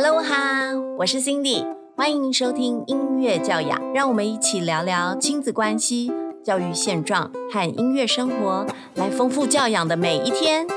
[0.00, 8.64] Hello 哈，我是 Cindy，欢迎收听音乐教养，让我们一起聊聊亲子关系、教育现状和音乐生活，
[8.94, 10.68] 来丰富教养的每一天。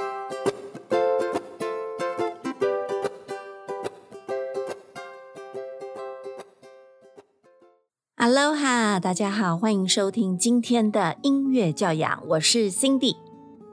[8.18, 13.18] Hello 哈，大家好，欢迎收听今天的音乐教养，我是 Cindy。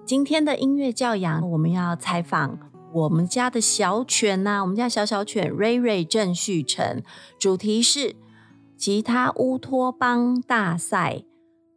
[0.05, 2.59] 今天的音乐教养，我们要采访
[2.93, 7.03] 我们家的小犬呐、我们家小小犬瑞瑞郑旭成，
[7.39, 8.17] 主题是
[8.79, 11.23] 吉他乌托邦大赛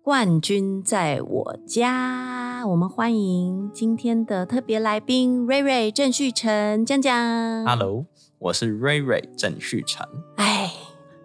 [0.02, 2.66] 冠军在我家。
[2.66, 7.66] 我们欢迎今天的特别来宾瑞瑞郑旭成，江江。
[7.66, 8.06] Hello，
[8.40, 10.08] 我是瑞瑞郑旭成。
[10.38, 10.72] 哎，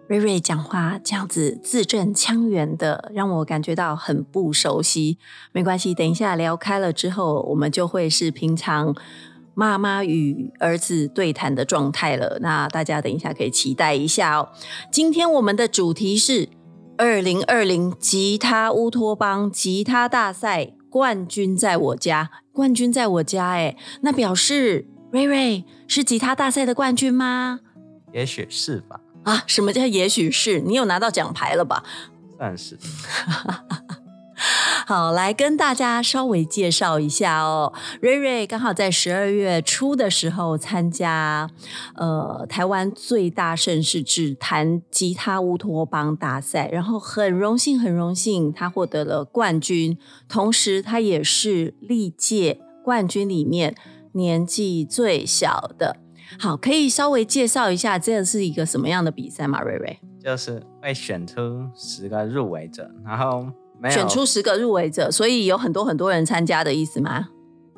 [0.07, 5.17] 瑞瑞讲话这样子字正腔圆的，让我感觉到很不熟悉。
[5.53, 8.95] 没关系，等一下聊开了之后，我们就会是平常
[9.59, 12.37] 妈妈与儿子对谈的状态了。
[12.41, 14.49] 那大家等一下可以期待一下哦。
[14.91, 16.49] 今天我们的主题是
[16.95, 27.61] 二零二零吉他乌托邦吉他大赛冠军在我家，冠军在我家，哎，那表示瑞瑞是吉他大赛的冠军吗？
[28.13, 30.59] 也许是吧，啊，什么叫也许是？
[30.59, 31.83] 你有拿到奖牌了吧？
[32.37, 32.77] 算是。
[34.85, 37.73] 好，来跟大家稍微介绍一下哦。
[38.01, 41.49] 瑞瑞刚好在十二月初的时候参加
[41.95, 49.97] 呃台湾最大盛事指弹吉他乌托邦大赛，然后很荣幸很荣幸他获得了冠军，
[50.29, 53.75] 同时他也是历届冠军里面
[54.13, 55.97] 年纪最小的。
[56.39, 59.61] 好，可以稍微介绍一下这是一个什么样的比赛吗？
[59.61, 59.99] 瑞瑞？
[60.23, 63.45] 就是会选出十个入围者，然后
[63.89, 67.29] 选出十个入围者，所以有很多很多人参加的意思吗？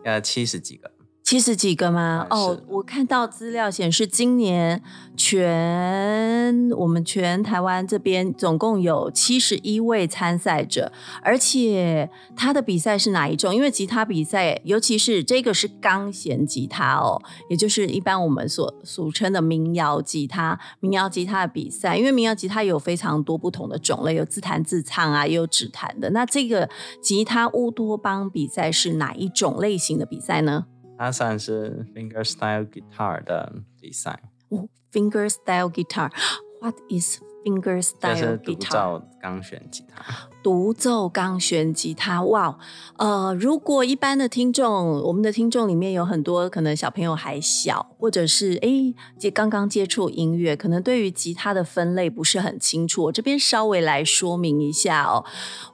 [0.04, 0.92] 呃七十几个，
[1.30, 2.26] 七十几个吗？
[2.28, 4.82] 哎哦，我看到资料显示，今年
[5.16, 13.54] 全我们全台湾这边总共有七十一位参赛者，而且他的比赛是哪一种？
[13.54, 20.60] 因为吉他比赛，尤其是这个是钢弦吉他哦，也就是一般我们所俗称的民谣吉他。
[20.80, 26.10] 民谣吉他的比赛，因为民谣吉他有非常多不同的种类，有自弹自唱啊，也有指弹的。
[26.10, 26.68] 那这个
[27.04, 30.66] 吉他乌托邦比赛是哪一种类型的比赛呢？
[31.00, 36.12] 它算是 fingerstyle guitar 的比赛，哦，finger style guitar。
[36.60, 38.54] What is finger 就 style 是独？
[38.56, 40.30] 奏钢弦吉他。
[40.42, 42.24] 独奏钢弦吉他。
[42.24, 42.58] 哇，
[42.98, 53.04] 呃，如果一般的听众，我们的听众里面有很多可能小朋友还小，或者是哎接刚刚接触音乐，可能对于吉他的分类不是很清楚。
[53.04, 55.26] 我这边稍微来说明一下哦。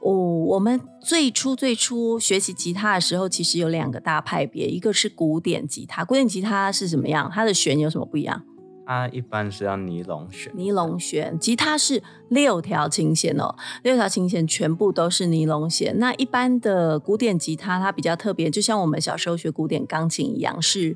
[0.02, 6.04] 哦，我们最初最初学习吉他的时候，其实有两个大派别，一个是古典吉他。
[6.04, 7.30] 古典吉他是什么样？
[7.32, 8.42] 它的弦有什么不一样？
[8.86, 15.98] 它一般是要尼龙弦，尼龙弦，吉他是六条琴弦哦，六条琴弦全部都是尼龙弦。
[15.98, 20.96] 那一般的古典吉他，它比较特别，就像我们小时候学古典钢琴一样，是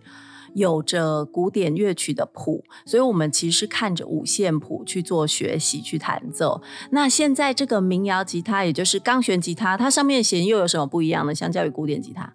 [0.53, 6.61] 有着古典乐曲的谱，所以我们其实是看着五线谱去做学习、去弹奏。
[6.91, 11.33] 那现在这个民谣吉他，也就是钢弦吉他，它上面的弦又有什么不一样呢？
[11.33, 12.33] 相较于古典吉他，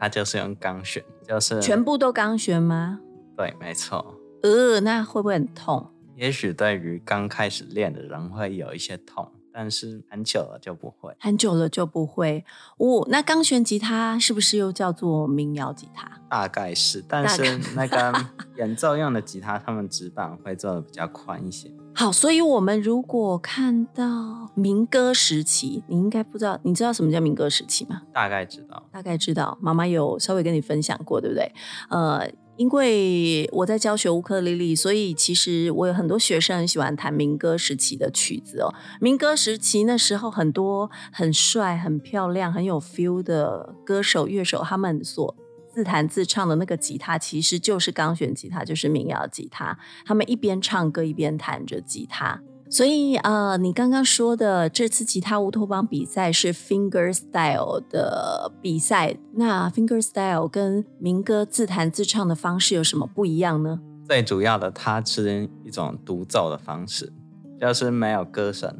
[0.00, 3.00] 它就是用钢弦，就是全部都钢弦吗？
[3.36, 4.15] 对，没错。
[4.46, 5.88] 呃，那会不会很痛？
[6.14, 11.12] 也许对于刚开始练的人会有一些痛，但是很久了就不会。
[11.18, 12.44] 很久了就不会
[12.78, 13.04] 哦。
[13.10, 16.08] 那钢弦吉他是不是又叫做民谣吉他？
[16.30, 17.42] 大概是，但是
[17.74, 18.14] 那个
[18.56, 21.70] 演奏用的吉他，他们指板会做的比较宽一些。
[21.94, 28.02] 好，所以我们如果看到民歌时期，你应该不知道，你知道什么叫民歌时期吗？
[28.12, 31.50] 大概知道，大概知道，妈妈有稍微跟你分享过，对不对？
[31.88, 38.74] 呃，因为我在教学乌克丽丽，所以其实我有很多学生很喜欢弹民歌时期的曲子哦。
[39.00, 45.36] 民歌时期那时候，很多很帅、很漂亮、很有 feel 的歌手、乐手，他们所
[45.72, 49.78] 自弹自唱的那个吉他，其实就是钢弦吉他，就是民谣吉他。
[50.06, 52.40] 他们一边唱歌一边弹着吉他。
[52.68, 63.80] 所以呃，你刚刚说的这次吉他乌托邦比赛是 finger style 的比赛，那 finger style 跟民歌自弹自唱的方式有什么不一样呢？
[64.08, 67.12] 最主要的它是一种独奏的方式，
[67.60, 68.76] 就是没有歌声。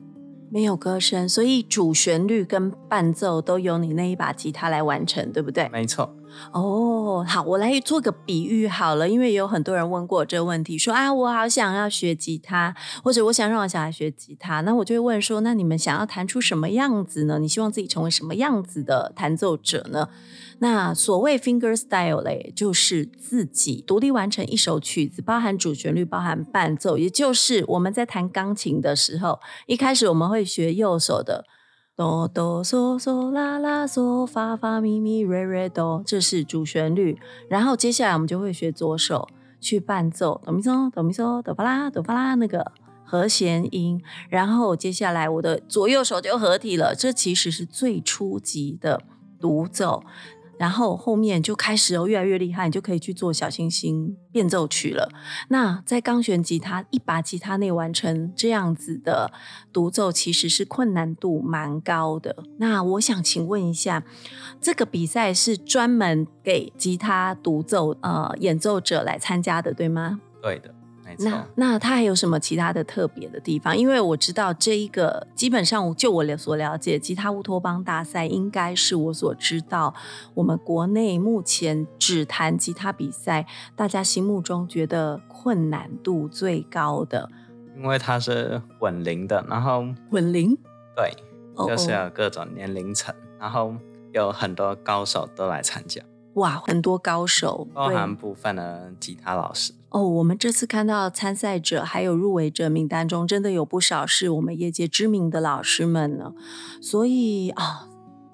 [0.48, 5.68] 没有歌声，所以主旋律跟伴奏都由你那一把吉他来完成，对不对？
[5.70, 6.14] 没错，
[6.52, 17.38] 哦，好，我来做个比喻好了，因为有很多人问过这个问题，说啊，我好想要学吉他，或者我想让我小孩学吉他，那我就会问说，那你们想要弹出什么样子呢？
[17.38, 20.08] 你希望自己成为什么样子的弹奏者呢？
[20.58, 31.44] 那所谓 finger style 嘞，就是自己独立完成一首曲子，包含主旋律，包含伴奏，也就是我们在弹钢琴的时候，一开始我们会学右手的。
[31.96, 37.18] 哆哆嗦嗦啦啦嗦发发咪咪瑞瑞哆，这是主旋律。
[37.48, 39.26] 然后接下来我们就会学左手
[39.58, 42.70] 去伴奏哆咪嗦哆咪嗦哆发啦哆发啦那个
[43.02, 44.02] 和弦音。
[44.28, 49.02] 然后接下来我的左右手就合体了，这其实是最初级的
[49.40, 50.04] 独奏。
[50.58, 55.10] 然后后面就开始哦，越来越厉害，你就可以去做小星星变奏曲了。
[55.48, 59.32] 那在钢弦吉他一把吉他内完成这样子的
[59.72, 62.44] 独奏，其实是困难度蛮高的。
[62.58, 64.04] 那我想请问一下，
[64.60, 70.20] 这个比赛是专门给吉他独奏呃演奏者来参加的，对吗？
[70.42, 70.74] 对的。
[71.18, 73.76] 那那它还有什么其他的特别的地方？
[73.76, 79.94] 因为我知道这一个基本上就我所了解，吉他乌托邦大赛应该是我所知道
[80.34, 87.28] 我们国内目前只弹吉他比赛，大家心目中觉得困难度最高的。
[87.76, 90.56] 因为它是稳龄的，然后稳龄
[90.96, 91.14] 对，
[91.66, 93.74] 就是有各种年龄层，然后
[94.12, 96.02] 有很多高手都来参加。
[96.34, 99.72] 哇，很多高手，包含部分的吉他老师。
[99.96, 106.34] 哦，我们这次看到参赛者还有入围者名单中，真的有不少是我们业界知名的老师们呢。
[106.82, 107.88] 所以啊，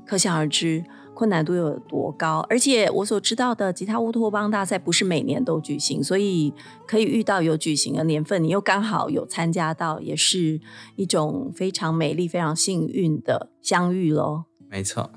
[0.04, 2.44] 可想而知困难度有多高。
[2.50, 6.52] 而且我所知道的吉他乌托邦大赛不是每年都举行，所以
[6.84, 10.60] 可以遇到有举行的年份，你又刚好有参加到，也是
[10.96, 14.46] 一种非常美丽、非常幸运的相遇喽。
[14.68, 15.08] 没错。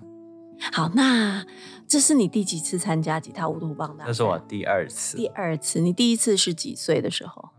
[0.71, 1.43] 好，那。
[1.95, 4.03] 这是你第几次参加吉他乌托邦的？
[4.05, 5.15] 这是我第二次。
[5.15, 7.51] 第二次，你第一次是几岁的时候？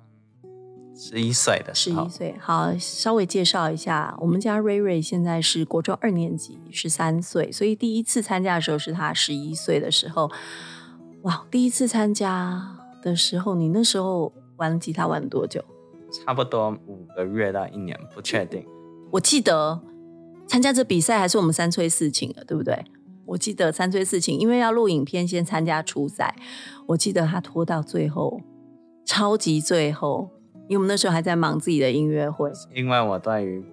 [0.94, 2.02] 十一岁的时候。
[2.02, 10.30] 十一岁，好，稍微介绍一下，我们家瑞瑞现在是国中二年级，十三岁，所以第一次参加的时候是他十一岁的时候。
[11.22, 15.64] 哇，第一次参加的时候，你那时候玩吉他玩多久？
[16.12, 18.62] 差不多五个月到一年，不确定。
[19.12, 19.80] 我记得
[20.46, 22.84] 参加这比赛还是我们三催四请的，对不对？
[23.26, 26.34] 我记得三催四请，因为要录影片，先参加初赛。
[26.86, 28.40] 我记得他拖到最后，
[29.04, 30.30] 超级最后，
[30.68, 32.50] 因为我们那时候还在忙自己的音乐会。
[32.74, 33.64] 因为我对于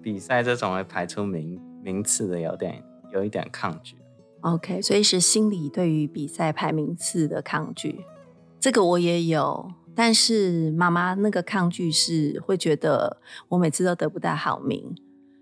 [0.00, 3.96] 比赛这种会排出名名次的有点有一点抗拒。
[4.42, 8.04] OK，所以是心里对于比赛排名次的抗拒。
[8.60, 13.16] 这个我也有，但是妈妈那个抗拒是会觉得
[13.48, 14.94] 我每次都得不到好名，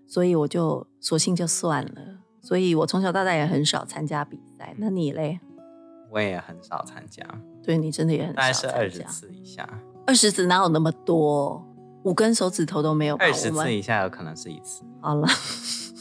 [0.07, 2.14] 所以我就索性就算了。
[2.45, 5.39] 所以我从小到大也很少参加比赛，那你嘞？
[6.11, 7.25] 我也很少参加。
[7.63, 9.67] 对你真的也很少，大概是二十次以下。
[10.05, 11.65] 二十次哪有那么多？
[12.03, 13.15] 五根手指头都没有。
[13.15, 14.83] 二十次以下有可能是一次。
[15.01, 15.27] 好了，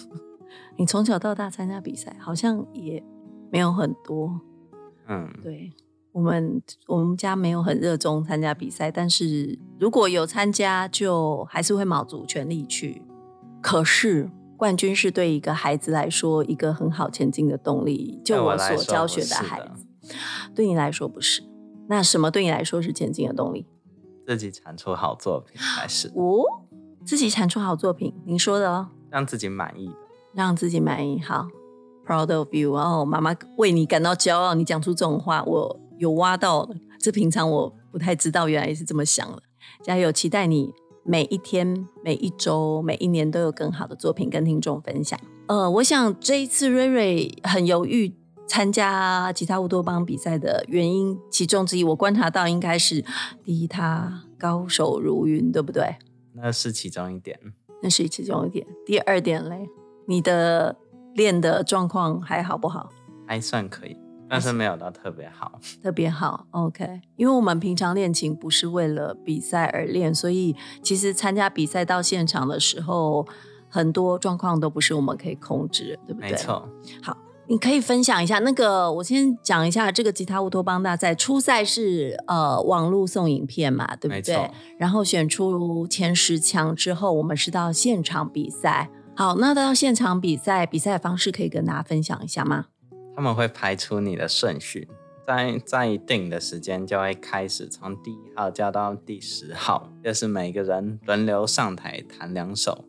[0.77, 3.03] 你从小到大参加比赛好像也
[3.51, 4.39] 没有很多。
[5.09, 5.73] 嗯，对
[6.13, 13.01] 我们我们家没有很热衷参加比赛，但是如果有参加，就还是会卯足全力去。
[13.63, 14.29] 可是。
[14.57, 18.21] 冠军是对一个孩子来说一个很好前进的动力。
[18.25, 20.15] 就我所教学的孩子，
[20.55, 21.43] 对你来说不是。
[21.89, 23.67] 那什么对你来说是前进的动力？
[24.27, 26.09] 自己产出好作品还是？
[26.15, 26.45] 哦，
[27.05, 28.89] 自己产出好作品，您说的哦。
[29.11, 29.95] 让自己满意的，
[30.33, 31.21] 让自己满意。
[31.21, 31.47] 好
[32.07, 32.73] ，proud of you。
[32.73, 34.55] 哦，妈妈为你感到骄傲。
[34.55, 36.69] 你讲出这种话，我有挖到。
[36.99, 39.43] 这平常我不太知道，原来是这么想的。
[39.83, 40.73] 加油，期待你。
[41.05, 45.19] 每一天、每一周、每一年都有更好的作品跟听众分享。
[45.47, 48.15] 呃，我想这一次瑞瑞很犹豫
[48.47, 53.05] 参加吉他乌托邦比赛的原因，其中之一我观察到应该是
[53.45, 55.97] 第一，他高手如云，对不对？
[56.33, 57.39] 那是其中一点。
[57.83, 58.67] 那是其中一点。
[58.87, 59.69] 第二点嘞，
[60.07, 60.75] 你的
[61.15, 62.91] 练的状况还好不好？
[63.27, 63.97] 还算可以。
[64.29, 67.01] 但是没有到特别好，特别好，OK。
[67.17, 73.27] 因为我们平常练琴不是为了比赛而练，所以其实参加比赛到现场的时候，
[73.69, 76.31] 很多状况都不是我们可以控制，对不对？
[76.31, 76.69] 没错。
[77.03, 77.17] 好，
[77.47, 84.51] 你可以分享一下那个，我先讲一下这个吉他乌托邦大赛初赛是呃网络送影片嘛，对不对？
[84.79, 88.91] 然后选出前十强之后，我们是到现场比赛。
[89.17, 92.67] 好，那到现场比赛，比赛方式可以跟大家分享一下吗？
[93.17, 94.89] 他们会排出你的顺序，
[95.27, 102.85] 在在一定的时间就会开始从第一号叫到第十号，就是每个人轮流上台弹两首。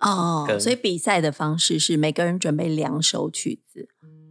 [0.00, 3.88] 哦，所以比赛的方式是每个人准备两首曲子，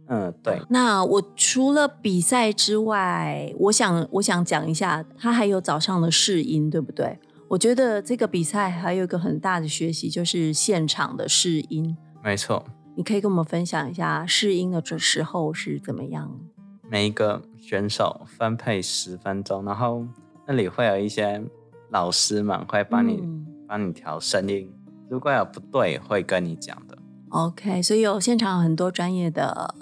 [0.08, 0.62] 嗯，对。
[0.70, 7.18] 那我除了比赛之外，我想我想讲一下，他还有早上的试音，对不对？
[7.48, 11.96] 我觉得这个比赛还有一个很大的学习，就是现场的试音。
[12.22, 12.64] 没错，
[12.96, 16.40] 你可以跟我们分享一下试音的这时候是怎么样？
[16.88, 20.06] 每一个选手分配十分钟，然后
[20.46, 21.44] 那里会有一些
[21.90, 23.22] 老师们会帮你
[23.68, 24.72] 帮你调声音，
[25.10, 26.96] 如果有不对会跟你讲的。
[27.28, 29.74] OK，所以有现场很多专业的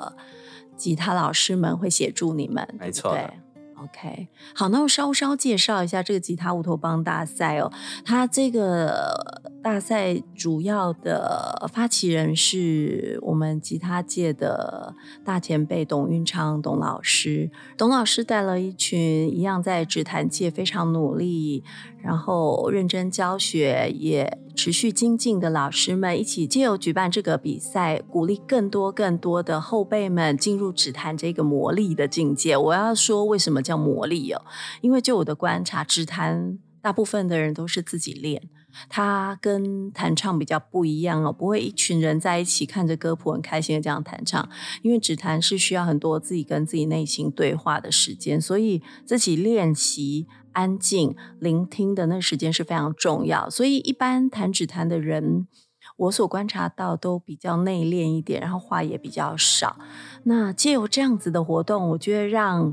[0.77, 2.67] 吉他老师们会协助你们。
[2.81, 3.13] 没错。
[3.13, 3.31] 对。
[3.77, 7.71] OK，好，那我稍稍介绍一下这个吉他乌托邦大赛哦。
[8.03, 14.95] 它这个大赛主要的发起人是我们吉他界的
[15.25, 17.51] 大前辈董运昌董老师。
[17.79, 21.65] 董老师带了一群一样在指弹界非常努力，
[22.03, 24.39] 然后认真教学也。
[24.57, 32.57] 持续精进的老师们一起借由举办这个比赛，鼓励更多更多的后辈们进入指弹这个魔力的境界。
[32.57, 34.43] 我要说，为什么叫魔力哦？
[34.81, 38.49] 因为就我的观察，指弹大部分的人都是自己练，
[38.89, 44.49] 他跟弹唱比较不一样哦，不会一群人在一起看着歌谱很开心的这样弹唱。
[44.83, 50.27] 因为指弹是需要很多自己跟自己内心对话的时间，所以自己练习。
[50.55, 55.49] 安静聆听的那时间是非常重要，所以一般弹指弹的人，
[55.97, 59.77] 我所观察到都比较内敛一点，然后话也比较少。
[60.23, 62.73] 那借由这样子的活动，我觉得让。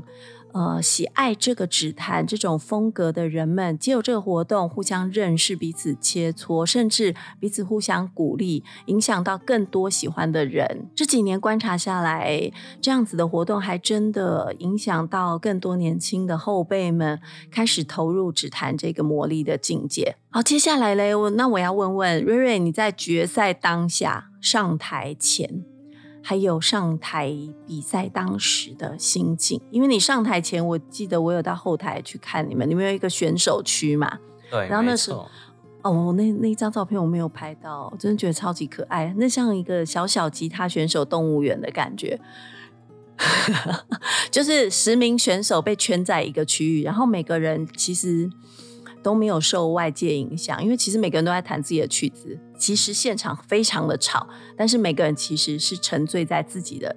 [0.52, 10.86] 呃，喜爱这个指弹这种风格的人们，借由这个活动互相认识、彼此切磋，甚至彼此互相鼓励，影响到更多喜欢的人。
[10.94, 17.18] 这几年观察下来，这样子的活动还真的影响到更多年轻的后辈们，
[17.50, 20.16] 开始投入指弹这个魔力的境界。
[20.30, 25.71] 好，接下来嘞，我那我要问问瑞瑞，你在决赛当下上台前。
[26.22, 27.36] 还有上台
[27.66, 34.18] 比赛当时的心境，因为你上台前，我记得我有到后台去看你们，你们有一个选手区嘛？
[34.50, 35.26] 对，然后那时候，
[35.82, 42.20] 哦，那那张照片我没有拍到，我真的觉得超级可爱，那像一个小小吉他选手动物园的感觉，
[44.30, 48.30] 就是十名选手被圈在一个区域，然后每个人其实。
[49.02, 52.38] 都没有受外界影响，因为其实每个人都在弹自己的曲子。
[52.56, 56.94] 其实现场非常的吵，但是每个人其实是沉醉在自己的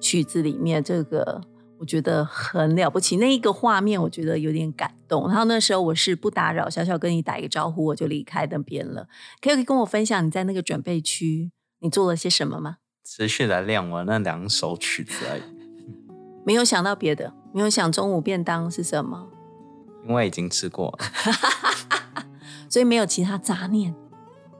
[0.00, 0.82] 曲子里面。
[0.82, 1.42] 这个
[1.78, 5.28] 我觉得很了不起，那一个画面我觉得有点感动。
[5.28, 9.06] 然后那时候我是不打扰，小小跟你打一个招呼，我就离开那边了。
[9.42, 11.50] 可以跟我分享你在那个准备区
[11.80, 12.78] 你做了些什么吗？
[13.04, 15.42] 持续的练我那两首曲子而已，
[16.44, 19.28] 没有想到别的，没有想中午便当是什么。
[20.08, 20.98] 因为已经吃过了，
[22.70, 23.94] 所以没有其他杂念，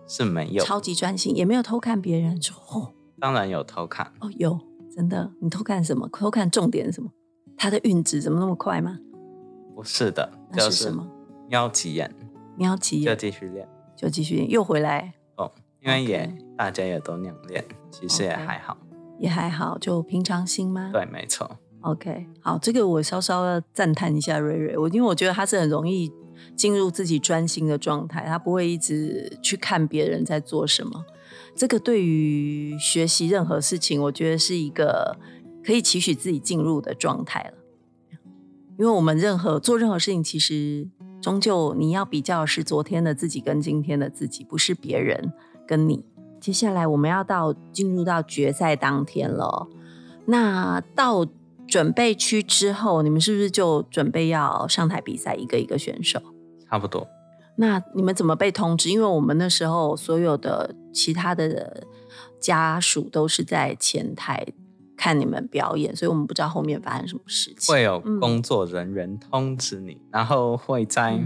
[0.07, 2.39] 是没有超级专心，也没有偷看别人。
[2.71, 4.59] 哦，当然有偷看哦，有
[4.95, 6.09] 真的，你偷看什么？
[6.09, 7.11] 偷看重点是什么？
[7.57, 8.99] 他的运值怎么那么快吗？
[9.75, 11.07] 不是的，是什么？
[11.49, 12.13] 瞄起眼，
[12.57, 15.53] 瞄起眼就继续练，就继续练，又回来哦。
[15.81, 18.77] 因为也大家也都那样练，其实也还好，
[19.21, 20.91] 也还好，就平常心吗？
[20.93, 21.49] 对，没错。
[21.87, 26.11] OK，好，这个我稍稍要赞叹一下瑞瑞，我因为我觉得他是很容易
[26.57, 31.05] 进入自己专心的状态，他不会一直去看别人在做什么。
[31.55, 35.17] 这个对于学习任何事情，我觉得是一个
[35.65, 37.53] 可以期许自己进入的状态了。
[38.79, 40.89] 因为我们任何做任何事情，其实
[41.23, 45.33] 终究你要比较是昨天的自己跟今天的自己，不是别人
[45.69, 46.05] 跟你。
[46.41, 49.69] 接下来我们要到进入到决赛当天了，
[50.25, 51.25] 那到。
[51.69, 55.35] 准备区之后，你们是不是就准备要上台比赛？
[55.35, 56.21] 一个一个选手，
[56.69, 57.07] 差不多。
[57.57, 58.91] 那你们怎么被通知？
[58.91, 61.87] 因为我们那时候所有的其他的
[62.39, 64.47] 家属都是在前台
[64.97, 67.75] 看你们表演，所以我们不知道后面发生什么事情。
[67.75, 71.19] 会有工作人员通知你，然后会在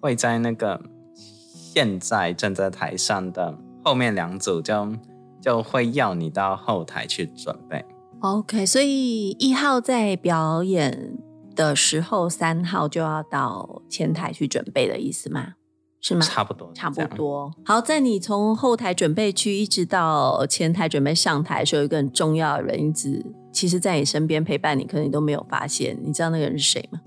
[0.00, 0.80] 会在那个
[1.14, 4.96] 现在站在台上的后面两组就
[5.40, 7.84] 就会要你到后台去准备。
[8.24, 11.18] OK，所以一号在表演
[11.54, 15.52] 的时候，三号就要到前台去准备的意思吗？
[16.00, 16.22] 是吗？
[16.22, 17.52] 差不多，差不多。
[17.66, 25.94] 好，在你从后台准备区一直到前台准备上台的时候，有一个很重要的人一直其实在你身边陪伴你，可能你都没有发现。
[26.02, 27.00] 你知道那个人是谁吗？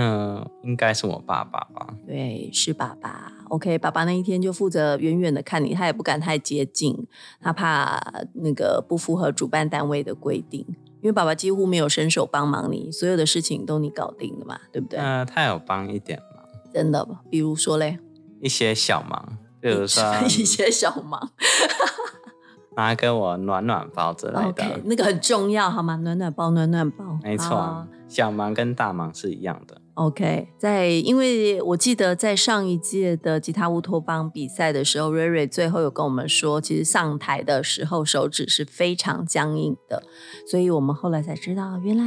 [0.00, 1.94] 嗯，应该是我爸爸吧？
[2.06, 3.32] 对，是爸爸。
[3.48, 6.96] OK，爸爸那一天就负责远远的看你，他也不敢太接近，
[7.40, 8.00] 他怕
[8.34, 10.64] 那个不符合主办单位的规定。
[11.00, 15.00] 因为爸爸几乎没有伸手帮忙你，所有的事情都你搞定的嘛，对不对？
[15.00, 17.98] 嗯，他有帮一点忙，真的比如说嘞，
[18.40, 21.30] 一些小忙，比如说 一些小忙。
[22.76, 24.40] 拿给我暖暖包之类的。
[24.44, 25.96] OK，那个很重要，好吗？
[25.96, 29.80] 暖暖包，暖暖包，没错，小忙跟大忙是一样的。
[29.98, 40.04] OK，在因为我记得在上一届的吉他乌托邦比赛的时候，瑞瑞最后有跟我们说，其实上台的时候手指是非常僵硬的，
[40.48, 42.04] 所以我们后来才知道，原来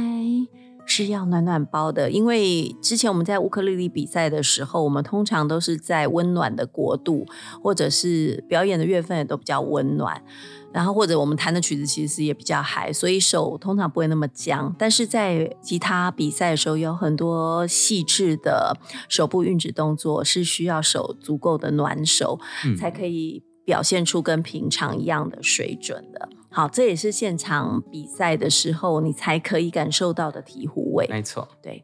[0.86, 2.10] 是要暖暖包的。
[2.10, 7.26] 因为之前我们在乌克丽丽比赛的时候，我们通常都是在温暖的国度，
[7.62, 10.24] 或者是表演的月份也都比较温暖。
[10.72, 14.74] 然后或者我们弹的曲子其实也比较嗨，所以手通常不会那么僵。
[14.78, 18.76] 但是在吉他比赛的时候，有很多细致的
[19.08, 26.28] 手部运指动作是需要手足够的暖手，嗯才可以表现出跟平常一样的水准的。
[26.50, 31.06] 好，这也是现场比赛的时候你才可以感受到的醍醐味。
[31.08, 31.82] 没错，对，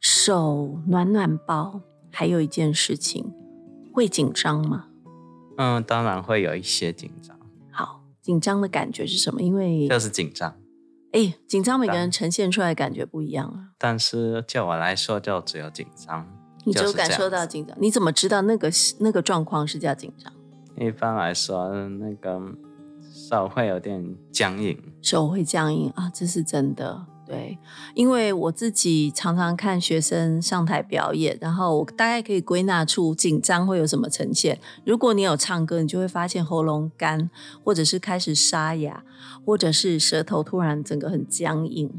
[0.00, 3.32] 手暖暖包，还有一件事情，
[3.92, 4.86] 会紧张吗？
[5.58, 7.35] 嗯，当然会有一些紧张，好，
[8.26, 9.40] 紧张的感觉是什么？
[9.40, 10.52] 因为就是紧张。
[11.12, 13.70] 哎，紧张每个人呈现出来的感觉不一样啊。
[13.78, 16.26] 但是就我来说，就只有紧张。
[16.64, 18.68] 你只有感就是这样子受到紧张，你怎么知道那个
[18.98, 20.32] 那个状况是叫紧张？
[20.76, 22.40] 一般来说，那个
[23.30, 24.76] 手会有点僵硬。
[25.00, 27.06] 手会僵硬啊，这是真的。
[27.26, 27.58] 对，
[27.94, 34.60] 因为我自己常常看学生上台表演，然后我大概可以归纳出紧张会有什么呈现。
[34.84, 37.28] 如果你有唱歌，你就会发现喉咙干，
[37.64, 39.02] 或者是开始沙哑，
[39.44, 41.90] 或者是舌头突然整个很僵硬。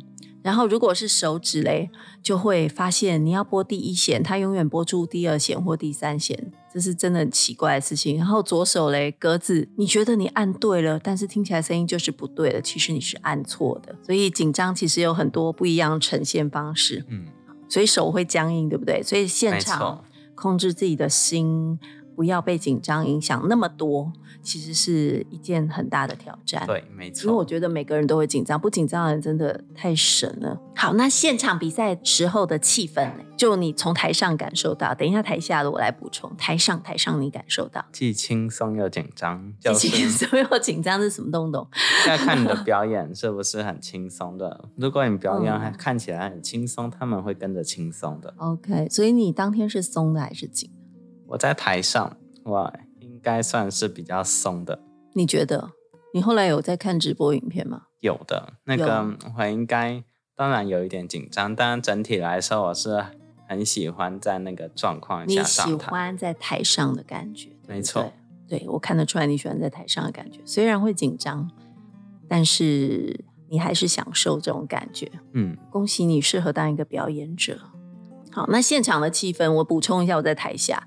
[0.43, 1.89] 然后如果是手指嘞，
[2.23, 8.17] 就会发现你要拨第一弦，它永远拨出第二弦或第三弦，这是真的很奇怪的事情。
[8.17, 13.95] 然后左手嘞，格子，你觉得你按对了，但是听起来声音就是不对的，其实你是按错的。
[14.03, 17.25] 所以紧张其实有很多不一样的呈现方式，嗯，
[17.67, 19.03] 所以手会僵硬，对不对？
[19.03, 20.03] 所以现没场，
[20.35, 21.79] 控制自己的心，
[22.17, 26.65] 不要被紧张影响那么多，其实是一件很大的挑战。
[26.65, 27.47] 对，没错因为我。
[27.47, 30.59] 觉得每个人都会紧张，不紧张的人真的太神了。
[30.75, 33.23] 好，那现场比赛时候的气氛呢？
[33.37, 36.29] 就你从台上感受到，等一下台下的我来补充。
[36.35, 41.65] 台上台上你感受到，既轻松又紧张，就其是实所有紧张是什么东东？
[42.09, 44.65] 要看你的表 演是不是很轻松的。
[44.75, 48.33] 如果你表演还嗯看起来很轻松，他们会跟着轻松的。
[48.39, 50.76] OK，所以你当天是松的还是紧的？
[51.27, 54.79] 我在台上，我应该算是比较松的。
[55.13, 55.71] 你觉得？
[56.13, 57.83] 你后来有在看直播影片吗？
[57.99, 60.03] 有的那个我应该
[60.35, 63.03] 当然有一点紧张，但整体来说我是
[63.47, 65.91] 很喜欢在那个状况你喜下上台。
[65.91, 68.13] 欢在台上的感觉，没错。
[68.47, 71.51] 对我看得出来你喜欢在台上的感觉，虽然会紧张，
[72.29, 75.11] 但是你还是享受这种感觉。
[75.33, 77.59] 嗯，恭喜你适合当一个表演者。
[78.37, 80.85] 好，那现场的气氛，我补充一下，我在台下，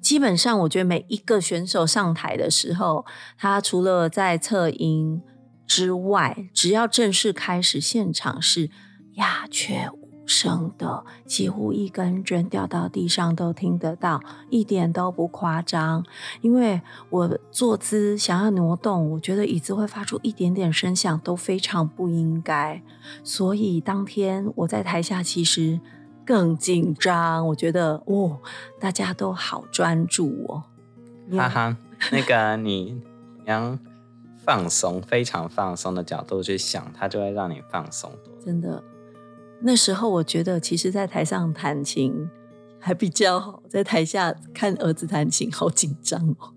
[0.00, 3.06] 基本上我觉得每一个选手上台的时候，
[3.38, 5.22] 他除了在测音
[5.64, 8.68] 之外，只要正式开始，现场是
[9.14, 16.04] 鸦雀无声的，几乎一根针掉到地上都听得到，一点都不夸张。
[16.40, 16.80] 因为
[17.10, 22.82] 我坐姿想要挪动，我觉得椅子会发出一点点声响，都非常不应该。
[23.22, 25.78] 所以当天我在台下其实
[26.28, 28.38] 更紧张，我觉得哦，
[28.78, 30.62] 大家都好专注哦。
[31.34, 31.76] 哈哈，
[32.12, 33.00] 那个你
[33.38, 33.78] 你要
[34.36, 38.34] 放松，非常放松的角度去想，它就会让你放松多。
[38.44, 38.84] 真的，
[39.62, 42.28] 那时候我觉得，其实，在台上弹琴
[42.78, 46.52] 还比较好，在台下看儿子弹琴好紧张哦。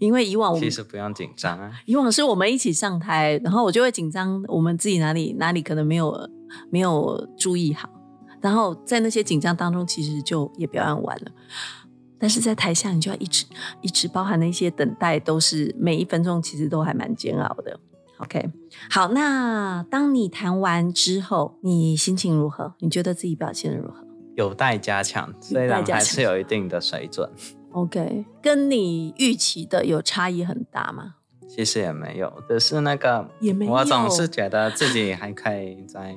[0.00, 6.28] 因为以往我们其实不用紧张啊，以往是我们一起上台，然后我就会紧张，我们自己哪里哪里可能没有
[6.70, 7.88] 没有注意好，
[8.42, 11.30] 然后在那些紧张当中，其实就也表演完了。
[12.18, 13.46] 但是在台下，你就要一直
[13.80, 17.80] 一直包含的一些等待，都是每一分钟其实都还蛮煎熬的。
[18.18, 18.50] OK，
[18.90, 22.74] 好，那当你弹完之后，你心情如何？
[22.78, 24.04] 你觉得自己表现的如何
[24.36, 27.28] 有待加强，虽然还是有一定的水准
[27.72, 31.14] ，？OK，跟你预期的有差异很大吗？
[31.48, 36.14] 其实也没有，只是那个也没有我总是觉得自己还可以再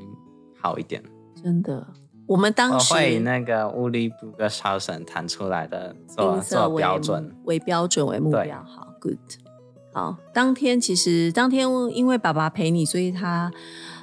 [0.61, 1.03] 好一点。
[1.43, 1.87] 真的，
[2.27, 7.35] 我们当我时会以那个乌力布个小省弹出来的做做音色为标准。
[7.45, 8.63] 为标准为目对标。
[8.63, 9.17] 好，good。
[9.93, 13.51] 好，当天其实当天因为爸爸陪你，所以他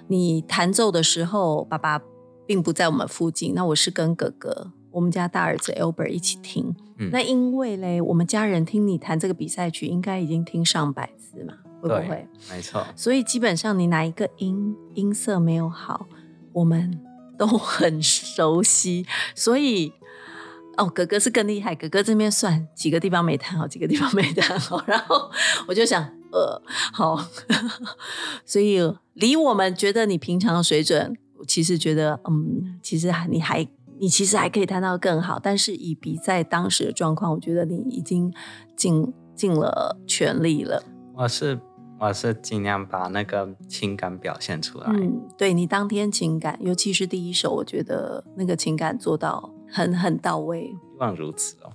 [0.08, 2.00] 你弹奏的时候，爸爸
[2.46, 3.52] 并不在我们附近。
[3.54, 6.74] 那我是跟哥哥，我们家大儿子 Albert 一起听。
[6.98, 12.28] 嗯那因为嘞，我们家人听你弹这个比赛曲，应该已经听上百次嘛，会不对会？
[12.48, 16.06] 没错，所以基本上你哪一个音音色没有好，
[16.52, 16.98] 我们
[17.42, 19.04] 都很熟悉。
[19.34, 19.92] 所以
[20.76, 25.28] 哦，哥哥是更厉害，哥哥这边算几个地方没谈好，几个地方没谈好， 然后
[25.66, 26.00] 我就想
[26.30, 26.62] 呃。
[26.92, 27.18] 好，
[28.46, 28.78] 所以
[29.14, 31.16] 离我们觉得你平常的水准，
[31.48, 33.66] 其实觉得嗯，其实还你还
[33.98, 35.40] 你其实还可以谈到更好。
[35.42, 38.32] 但是以比赛当时的状况，我觉得你已经
[38.76, 40.84] 尽尽了全力了。
[41.14, 41.58] 我是
[42.04, 44.86] 我是尽量把那个情感表现出来。
[44.88, 50.66] 嗯，对你当天情感，尤其是第一首，我觉得那个情感做到很很到位。
[50.66, 51.70] 希望如此哦。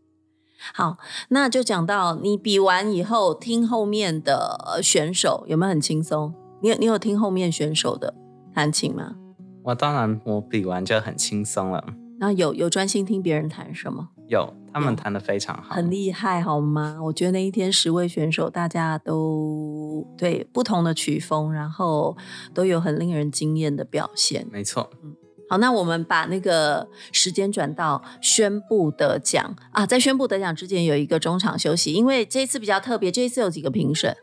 [0.74, 0.98] 好，
[1.30, 6.34] 那就讲到你比完以后，听后面的选手有没有很轻松？
[6.60, 8.14] 你有你有听后面选手的
[8.52, 9.14] 弹琴吗？
[9.62, 11.82] 我当然，我比完就很轻松了。
[12.18, 14.10] 那有有专心听别人弹什么？
[14.28, 16.98] 有，他们弹的非常好，很厉害，好吗？
[17.02, 22.16] 我觉得那一天十位选手，大家都对不同的曲风，然后
[22.52, 24.46] 都有很令人惊艳的表现。
[24.50, 25.14] 没错，嗯。
[25.48, 34.16] 好，那我们把那个时间转到宣布得奖啊，在宣布得奖之前有一个中场休息，因为这一次比较特别，这一次有几个评审？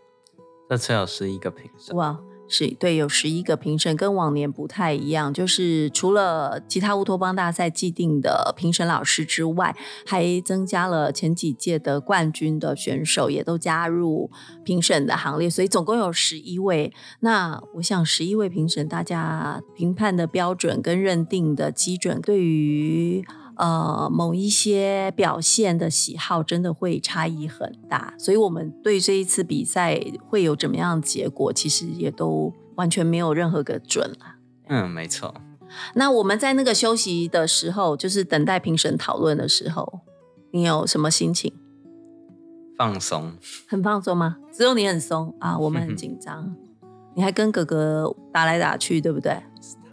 [0.70, 1.96] 这次有十一个评审。
[1.96, 2.20] 哇！
[2.48, 5.34] 是对，有十一个评审，跟往年不太一样。
[5.34, 9.76] 就是除了其他乌托邦大赛既定的评审老师之外，
[10.06, 14.30] 还增加了前几届的冠军的选手，也都加入
[14.64, 15.50] 评审的行列。
[15.50, 16.94] 所以总共有十一位。
[17.22, 23.26] 那我想，十一位评审，大家评判的标准跟认定的基准，对于。
[23.56, 34.36] 呃，某一些表现的喜好真的会差异很大，所以我们对这一次比赛会有怎么样的结果，其实也都完全没有任何个准了。
[34.68, 35.34] 嗯，没错。
[35.96, 40.02] 那我们在那个休息的时候，就是等待评审讨论的时候，
[40.52, 41.54] 你有什么心情？
[42.78, 43.34] 放松。
[43.68, 44.38] 很放松吗？
[44.52, 46.56] 只有你很松啊，我们很紧张。
[47.16, 49.38] 你还跟哥哥打来打去，对不对？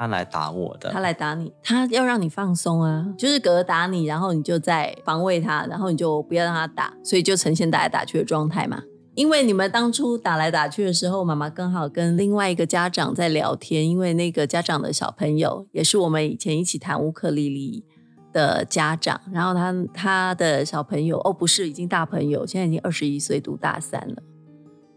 [0.00, 8.82] 他来打我的，他来打你，他要让你放松啊，就是哥哥打你，然后你就在防卫他，然后你就不要让他打，所以就呈现打来打去的状态嘛。
[9.14, 17.84] 因为你们当初打来打去的时候，妈妈刚好跟另外一个家长在聊天，因为那个家长的小朋友也是我们以前一起弹乌克丽丽
[18.32, 24.22] 的家长，然后他他的小朋友哦，不是已经大朋友，现在已经二十一岁，读大三了。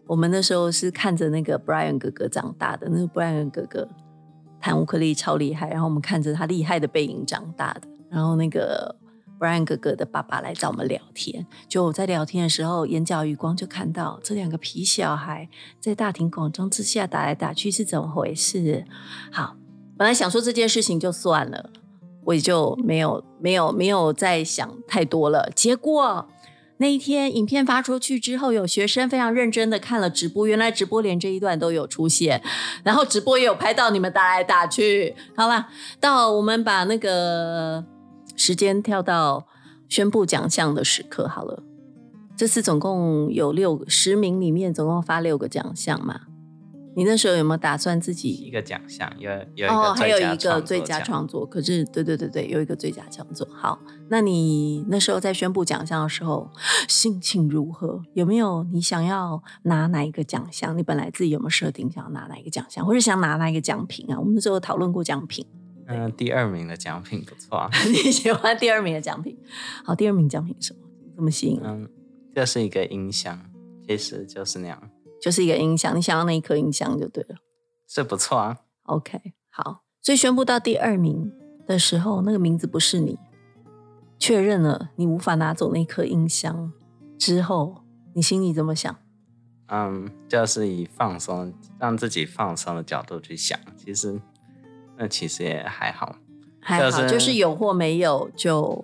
[0.07, 3.85] 我们那时候是看着那个 Brian 哥哥长大的，那个 Brian 哥哥。
[4.63, 7.81] 弹乌克丽超厉害，然后我们看着他厉害的背影长大的。
[8.09, 8.95] 然后那个
[9.37, 15.49] Brian 哥哥的爸爸来找我们聊天，就在聊天的时候，眼角余光就看到这两个皮小孩
[15.81, 18.85] 在大庭广众之下打来打去是怎么回事？
[19.33, 19.57] 好，
[19.97, 21.69] 本来想说这件事情就算了，
[22.23, 25.51] 我也就没有没有没有再想太多了。
[25.53, 26.25] 结果。
[26.77, 30.47] 那一天，影片发出去之后，有学生非常认真的看了直播。
[30.47, 32.41] 原来直播连这一段都有出现，
[32.83, 35.15] 然后直播也有拍到你们打来打去。
[35.35, 35.67] 好了，
[35.99, 37.85] 到我们把那个
[38.35, 39.45] 时间跳到
[39.87, 41.27] 宣布奖项的时刻。
[41.27, 41.63] 好了，
[42.35, 46.21] 这次总共有六十名里面，总共发六个奖项嘛。
[46.95, 49.11] 你那时候有没有打算自己一个奖项？
[49.17, 51.45] 有有哦，还有一个最佳创作。
[51.45, 53.47] 可是，对对对对，有一个最佳创作。
[53.53, 53.79] 好，
[54.09, 56.49] 那你那时候在宣布奖项的时候，
[56.87, 58.01] 心情如何？
[58.13, 60.77] 有没有你想要拿哪一个奖项？
[60.77, 64.19] 你本来自己有没有设定想要拿哪一个奖项，或是想拿哪一个奖品啊？
[64.19, 65.45] 我们那时候讨论过奖品。
[65.87, 67.69] 嗯，第二名的奖品不错。
[67.91, 69.37] 你喜欢第二名的奖品？
[69.83, 70.79] 好，第二名奖品什么？
[71.17, 71.59] 这么吸引？
[71.63, 71.89] 嗯，
[72.33, 73.39] 这是一个音箱，
[73.87, 74.81] 其实就是那样。
[75.23, 77.37] 就是一个音箱，你想要那一颗音箱就对了，
[77.87, 78.57] 这不错啊。
[78.87, 81.31] OK，好，所以宣布到第二名
[81.65, 83.17] 的时候，那个名字不是你，
[84.19, 86.73] 确认了你无法拿走那颗音箱
[87.17, 88.93] 之后，你心里怎么想？
[89.67, 94.19] 嗯，就是以放松，让自己放松的角度去想，其实
[94.97, 96.17] 那其实也还好，
[96.59, 98.83] 还好，就是有或没有就。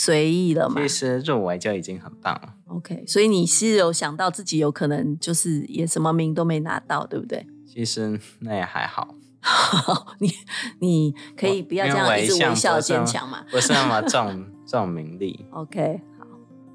[0.00, 0.80] 随意了嘛？
[0.80, 2.54] 其实入围就已经很棒了。
[2.68, 7.44] OK，所以你是有想到自己有可能就是也什么名都没拿到，对不对？
[7.66, 9.16] 其实那也还好。
[10.20, 10.30] 你
[10.78, 13.44] 你可以不要这样一直微笑坚强嘛？
[13.50, 15.44] 不是那么重重名利。
[15.50, 16.26] OK，好。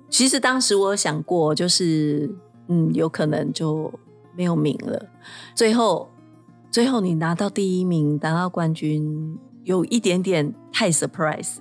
[0.10, 2.30] 其实当时我有想过，就是
[2.68, 3.90] 嗯，有可能就
[4.36, 5.10] 没有名了。
[5.56, 6.12] 最后
[6.70, 11.60] 最后你拿到第一名，拿到冠军，有一点点太 surprise。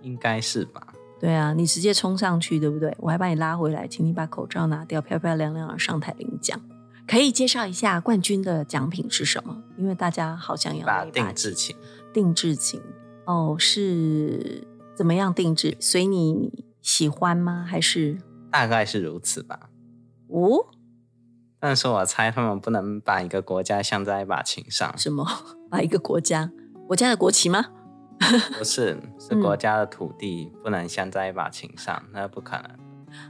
[0.00, 0.91] 应该是吧。
[1.22, 2.92] 对啊，你直接冲上去，对不对？
[2.98, 6.60] 我还把你拉回来，请你把口罩拿掉，漂漂亮亮的上台领奖。
[7.06, 9.62] 可以介绍一下冠军的奖品是什么？
[9.78, 11.76] 因为大家好像要把定制琴，
[12.12, 12.82] 定制琴
[13.24, 15.76] 哦，是怎么样定制？
[15.78, 17.64] 随你喜欢吗？
[17.68, 18.18] 还是
[18.50, 19.70] 大概是如此吧。
[20.26, 20.66] 哦，
[21.60, 24.92] 但是我猜他们不能把一个国家镶在一把琴上。
[24.98, 25.24] 什么？
[25.70, 26.50] 把一个国家
[26.88, 27.66] 国家的国旗吗？
[28.58, 32.64] 不是，是国家的土地不能镶在一把琴上，那不可能。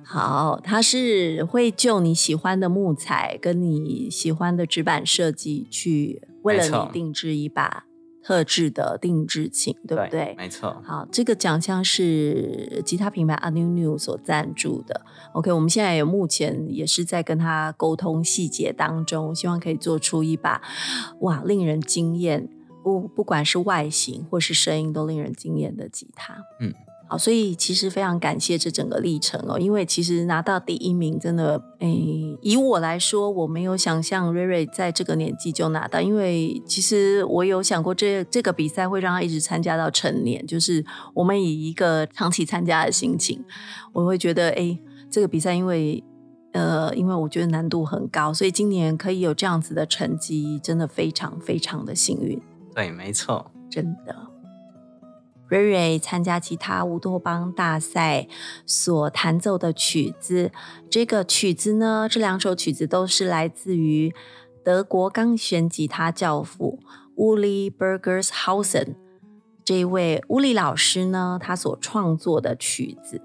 [0.05, 7.85] 好，它是会就你喜欢的木材跟你喜欢的纸板设计去为了你定制一把
[8.23, 10.37] 特制的定制琴，对不对？
[10.39, 10.81] 没错。
[10.85, 15.01] 好，这个奖项是吉他品牌 A New New 所赞助的。
[15.33, 20.63] OK，我们现在也目前也是在跟他沟通细节当中，希望可以做出一把
[21.23, 22.49] 哇令人惊艳，
[22.83, 26.35] 不不管是外形或是声音都令人惊艳的吉他。
[26.61, 26.73] 嗯。
[27.09, 43.45] 好，所以其实非常感谢这整个历程哦，因为其实拿到第一名真的，诶，以我来说，我没有想象瑞瑞在这个年纪就拿到，因为其实我有想过这这个比赛会让他一直参加到成年，就是我们以一个长期参加的心情，
[43.93, 44.79] 我会觉得，诶，
[45.11, 46.03] 这个比赛因为。
[46.55, 52.39] 呃，因为我觉得难度很高，所以今年可以有这样子的成绩，真的非常非常的幸运。
[52.75, 53.51] 对，没错。
[53.71, 54.15] 真的。
[55.49, 58.27] 瑞瑞参加吉他乌托邦大赛
[58.65, 60.51] 所弹奏的曲子，
[60.91, 64.15] 这个曲子呢，这两首曲子都是来自于
[64.65, 66.81] 德国钢弦吉他教父
[67.17, 68.97] 乌里·伯格斯豪森
[69.63, 73.21] 这一位乌里老师呢，他所创作的曲子。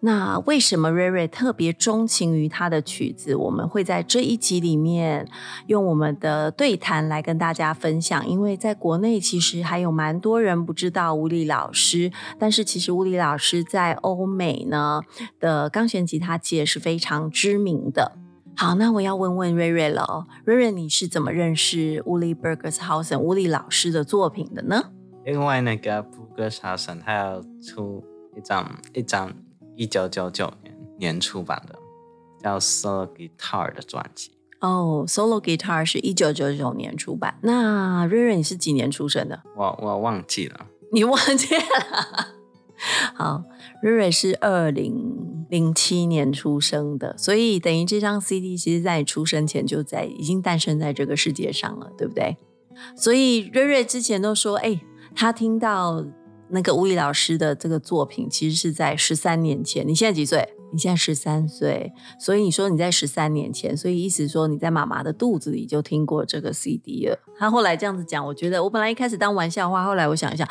[0.00, 3.36] 那为什么瑞瑞特别钟情于他的曲子？
[3.36, 5.28] 我们会在这一集里面
[5.66, 8.26] 用我们的对谈来跟大家分享。
[8.26, 15.02] 因为在国内其实还有蛮多人不知道乌里老师，但是其实乌里老师在欧美呢
[15.38, 18.12] 的钢弦吉他界是非常知名的。
[18.56, 24.90] 好，那我要问问瑞瑞了，瑞瑞你是怎么认识乌里 Bergershausen 乌里老师的作品的呢？
[25.26, 28.02] 因为那个布格沙神他要出
[28.34, 29.30] 一张一张。
[29.80, 31.74] 一九九九年年出版的
[32.42, 37.38] 叫《Solo Guitar》的专辑哦，《Solo Guitar》是一九九九年出版。
[37.40, 39.42] 那瑞瑞你是几年出生的？
[39.56, 41.62] 我我忘记了，你忘记了？
[43.14, 43.44] 好，
[43.82, 52.36] 瑞瑞是二零零七年出生的，所以等于这张 CD 其实在你出生前就在已经诞生在这个世界上了，对不对？
[52.94, 54.78] 所以瑞瑞之前都说，哎，
[55.16, 56.04] 他听到。
[56.50, 59.86] 那个吴宇老师的这个作品，其实是在十三年前。
[59.86, 60.48] 你现在几岁？
[60.72, 67.18] 你现在十三岁，所以你说你在十三年前，所以意思说你在妈妈的肚子里就听过这个 CD 了。
[67.36, 70.46] 他后来这样子讲，我觉得我本来一开始当玩笑话，后来我想一想，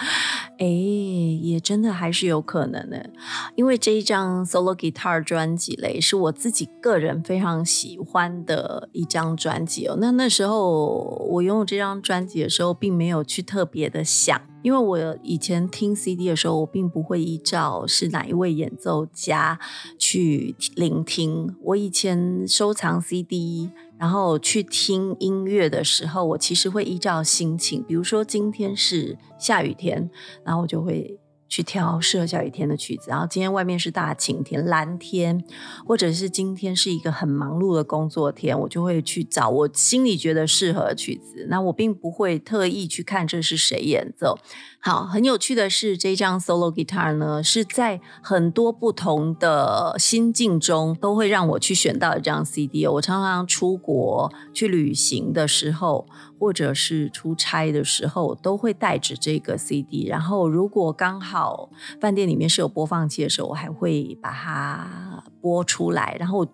[0.57, 3.09] 哎，也真的还是有可能的，
[3.55, 9.95] 因为这一张 Solo Guitar 专辑嘞，是我自己个人非常喜欢的一张专辑哦。
[10.01, 14.48] 那那时候我拥有这张专辑的时候，并没有去特别的想。
[14.61, 19.59] 因为我以前听 CD 的时候，我并不会依照是哪一位演奏家
[19.97, 21.55] 去聆听。
[21.61, 27.83] 我以前收藏 CD，然后去听音乐的时候，我其实会依照心情。
[27.83, 30.09] 比如说今天是下雨天，
[30.43, 31.19] 然后我就会。
[31.49, 35.43] 去挑适合下雨天的曲子，然后今天外面是大晴天、蓝天，
[35.85, 41.47] 或者是今天是一个很忙碌的工作天，我就会去找我心里觉得适合的曲子。
[41.49, 44.38] 那我并不会特意去看这是谁演奏。
[44.81, 52.87] 好，很有趣的是，这张 solo guitar 呢，是在很多不同的心境中都会让我去选到一张 CD。
[52.87, 56.07] 我常常出国去旅行的时候，
[56.39, 60.07] 或者是出差的时候，都会带着这个 CD。
[60.07, 66.15] 然后，如果刚好饭店里面是有播放器的时候，我还会把它播出来。
[66.17, 66.47] 然后，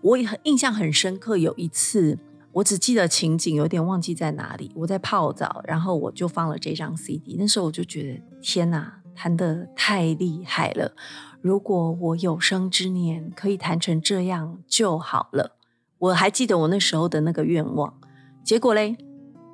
[0.00, 2.18] 我也很印象很深刻，有一次。
[2.56, 4.72] 我只记得情景，有点忘记在哪里。
[4.74, 7.36] 我在泡澡，然后我就放了这张 CD。
[7.38, 10.94] 那时候我就觉得，天哪，弹得太厉害了！
[11.42, 15.58] 如果我有生之年可以弹成这样就好了。
[15.98, 17.92] 我还记得我那时候的那个愿望。
[18.42, 18.96] 结果嘞，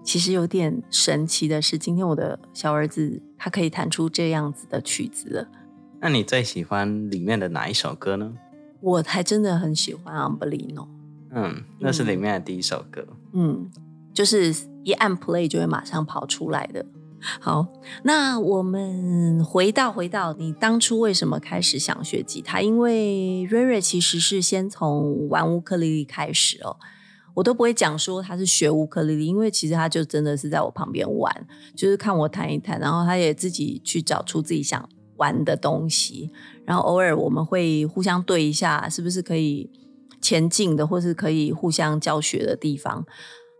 [0.04, 5.48] 其实有点神奇的是，今天我的小儿子他可以弹出这样子的曲子了。
[6.00, 8.32] 那你最喜欢里面的哪一首歌呢？
[8.80, 10.74] 我还真的很喜欢《Ambulino》。
[11.34, 13.06] 嗯，那是里面的第一首歌。
[13.32, 13.70] 嗯，
[14.12, 16.84] 就是一按 play 就会马上跑出来的。
[17.40, 17.66] 好，
[18.02, 22.60] 那我们回到回到你当初为什么开始想学吉他？
[22.60, 26.76] 因为瑞瑞其实是先从玩乌克丽丽开始哦，
[27.34, 36.28] 我都不会讲说他是学乌克丽丽，因为其实他就真的是在我旁边玩，就是看我弹一弹，然后他也自己去找出自己想玩的东西，
[36.66, 39.70] 然后偶尔我们会互相对一下，是不是可以。
[40.22, 43.04] 前进的，或是可以互相教学的地方。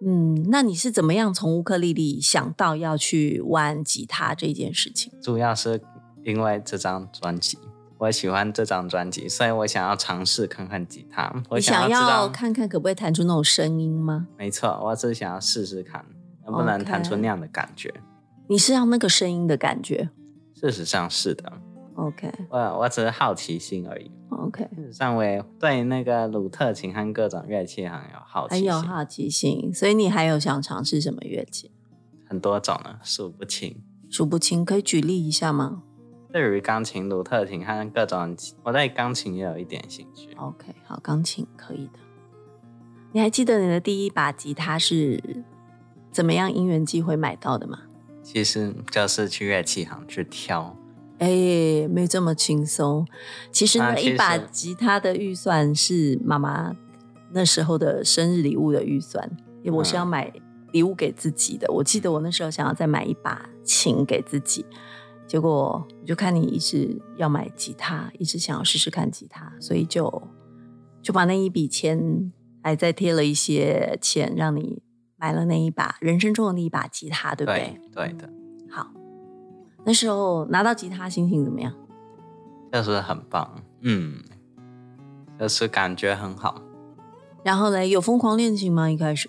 [0.05, 5.13] 嗯，那你是怎么样从乌克丽丽想到要去玩吉他这件事情？
[5.21, 5.81] 主要是
[6.25, 7.59] 因为这张专辑，
[7.99, 11.33] 我喜欢这张专辑，所以我想要尝试看看吉他。
[11.51, 14.27] 我想要看看可不可以弹出那种声音吗？
[14.37, 16.05] 没错，我只是想要试试看
[16.45, 17.93] 能不能弹出那样的感觉。
[18.49, 20.11] 你是要那个声音的感觉？
[20.55, 21.53] 事实上是的。
[21.95, 24.11] OK，我我只是好奇心而已。
[24.31, 31.71] ，OK，上我也对那个鲁特琴和各种乐器很有好奇很心，有好奇心，所以你还有想尝试什么乐器？
[32.27, 33.83] 很多种呢，数不清。
[34.11, 35.83] 数不清，可以举例一下吗
[36.33, 40.31] 对于钢琴、鲁特琴和各种，我对钢琴也有一点兴趣。
[40.37, 41.99] ？OK，好，钢琴可以的。
[43.13, 45.45] 你还记得你的第一把吉他是
[46.11, 47.81] 怎么样因缘机会买到的吗？
[48.23, 50.75] 其实就是去乐器行去挑，
[51.23, 53.07] 哎，没这么轻松。
[53.53, 56.75] 其实呢，啊其实一把吉他的预算是妈妈
[57.33, 59.31] 那时候的生日礼物的预算，
[59.63, 60.33] 因为我是要嗯买
[60.73, 61.73] 礼物给自己的。
[61.73, 64.67] 我记得我那时候想要再买一把琴给自己，
[65.27, 70.23] 结果我就看你一直要买吉他，一直想要试试看吉他，所以就
[71.01, 72.33] 就把那一笔钱
[72.63, 74.83] 还再贴了一些钱，让你
[75.17, 77.81] 买了那一把人生中的那一把吉他，对不对？
[77.95, 78.33] 对对的，好，
[79.85, 81.73] 那时候拿到吉他心情怎么样？
[82.73, 84.23] 就是很棒，嗯，
[85.39, 86.63] 就是感觉很好。
[87.43, 88.89] 然后嘞，有疯狂练琴吗？
[88.91, 89.29] 一开始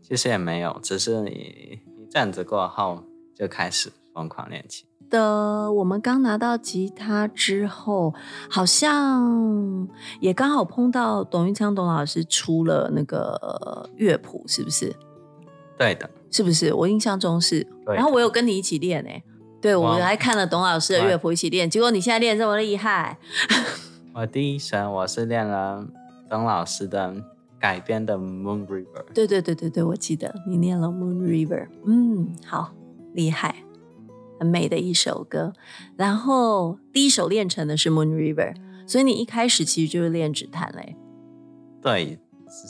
[0.00, 3.02] 其实也没有，只是一一阵子过后
[3.34, 4.86] 就开始疯狂练琴。
[5.10, 8.14] 的，我们刚拿到吉他之后，
[8.48, 9.88] 好像
[10.20, 14.94] 也刚好碰到董玉昌董老师出了那个乐谱，是不是？
[15.76, 16.72] 对的，是不是？
[16.72, 17.66] 我印象中是。
[17.86, 19.24] 然后我有跟你一起练诶、
[19.60, 23.18] 对，我们还看了董老师的乐谱一起练，结果你现在练这么厉害，
[24.14, 25.86] 我第一首我是练了
[26.28, 27.14] 董老师的
[27.58, 28.84] 改编的《Moon River》。
[29.12, 32.72] 对对对对对，我记得你念了《Moon River》，嗯，好
[33.12, 33.56] 厉害，
[34.38, 35.52] 很美的一首歌。
[35.96, 38.54] 然后第一首练成的是《Moon River》，
[38.86, 40.96] 所以你一开始其实就是练指弹嘞，
[41.82, 42.18] 对，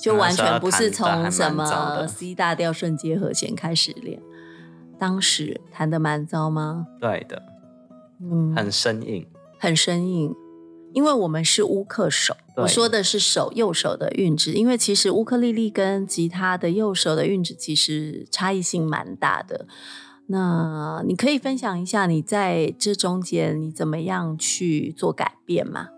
[0.02, 4.20] 就完全不是从什么 C 大调瞬间和弦开始练。
[5.00, 6.86] 当时弹的蛮糟吗？
[7.00, 7.42] 对的，
[8.20, 9.26] 嗯，很生硬。
[9.58, 10.34] 很生硬，
[10.92, 19.66] 因为我们是乌克手，我说的是手右手的运指，因为其实乌克丽丽跟吉他的右手的运指其实差异性蛮大的。
[20.26, 25.88] 那你可以分享一下你在这中间你怎么样去做改变吗？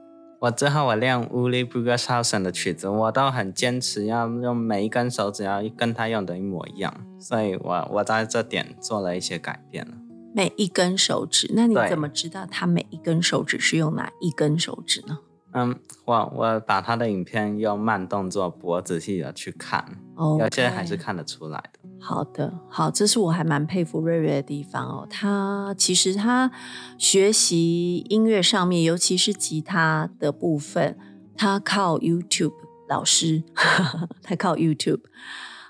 [0.43, 9.95] 我之后我练 Uli e h a u s e n 的曲子，我都很坚持要用每一根手指要跟他用的一模一样，所以我我在这点做了一些改变了。
[10.35, 15.21] 每一根手指，那你怎么知道他每一根手指是用哪一根手指呢？
[15.53, 19.85] 嗯，我我把他的影片用慢动作播仔细的去看
[20.17, 21.82] 哦有些还是看得出来的。
[22.05, 25.07] 好的，好，这是我还蛮佩服瑞瑞的地方哦。
[25.09, 26.51] 他其实他
[26.99, 30.99] 学习音乐上面，尤其是吉他的部分，
[31.37, 32.55] 他靠 YouTube
[32.89, 33.45] 老师，
[34.21, 35.03] 他靠 YouTube，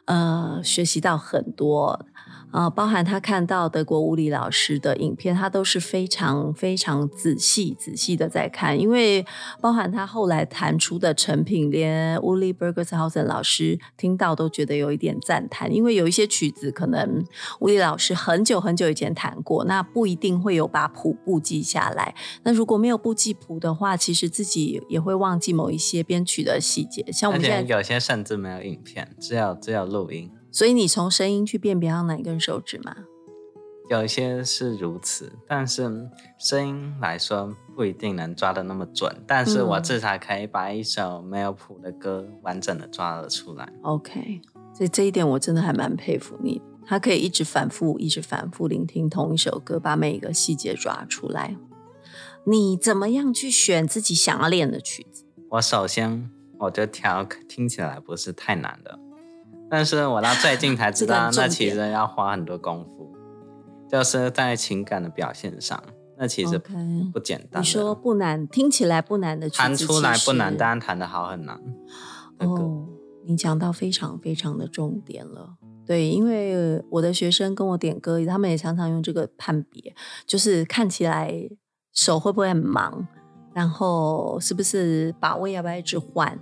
[0.07, 2.07] 呃，学习到很多。
[2.53, 9.25] 呃，包含他看到德国物理老师的影片，他都是非常非常仔细仔细的在看，因为
[9.61, 17.25] 包含他后来弹出的成品，连 Uli Bergershausen 老师听到都觉得有一点赞叹，因为有一些曲子可能
[17.61, 22.15] 物理老师很久很久以前弹过，那不一定会有把谱布记下来。
[22.43, 30.31] 那如果没有布记谱的话，其实自己也会忘记某一些编曲的细节，像我而们现在，且有些甚至没有影片，只有只有录音。
[30.53, 32.95] 所以你从声音去辨别到哪一根手指吗？
[33.88, 39.15] 有些是如此，但是声音来说不一定能抓的那么准。
[39.27, 43.71] 但是我嗯至少可以把一首没有谱的歌完整的抓了出来。
[43.83, 44.41] OK，
[44.75, 51.57] 所以这一点我真的还蛮佩服你，他可以一直反复、一直反复聆听同一首歌，把每一个细节抓出来。
[52.45, 55.25] 你怎么样去选自己想要练的曲子？
[55.51, 58.99] 我首先我就挑听起来不是太难的，
[59.73, 63.11] 但是我到最近才知道，那其实要花很多功夫，
[63.89, 65.83] 就是在情感的表现上，
[66.19, 66.59] 那其实
[67.11, 67.61] 不简单的。
[67.61, 71.59] 你说不难，听起来不难的，弹出来不难，其实但弹的好很难。
[72.41, 72.87] 哦，
[73.25, 75.55] 你讲到非常非常的重点了。
[75.87, 79.95] 对，因为我的学生跟我点歌，他们也常常用这个判别，
[80.27, 81.49] 就是看起来
[81.95, 83.09] 手会不会很忙，
[83.55, 86.39] 然后是不是把位要不要一直换，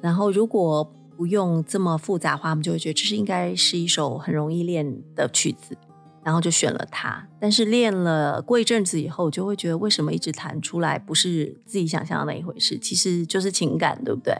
[0.00, 5.76] 然后如果不用这么复杂化，我们就会觉得这是应该是一首很容易练的曲子，
[6.22, 7.26] 然后就选了它。
[7.40, 14.32] 但是练了过一阵子以后，就会觉得为什么一直弹出来不是自己想象的那一回事，其实就是情感，对不对？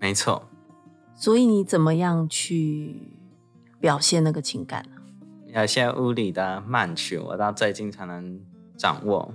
[0.00, 0.42] 没错，
[1.14, 3.00] 所以你怎么样去
[3.78, 5.60] 表现那个情感呢？
[5.60, 8.40] 有些屋里的慢曲，我到最近才能
[8.76, 9.32] 掌握，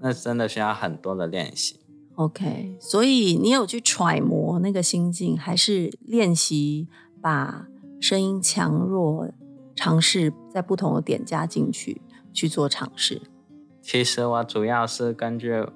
[0.00, 1.78] 那真的需要很多的练习。
[2.16, 6.86] OK，所以你有去揣摩那个心境，还是练习
[7.20, 7.66] 把
[8.00, 9.28] 声音强弱
[9.74, 12.00] 尝试在不同的点加进去
[12.32, 13.22] 去做尝试？
[13.82, 15.66] 其实我主要是根据